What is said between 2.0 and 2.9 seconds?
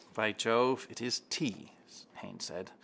Haines said.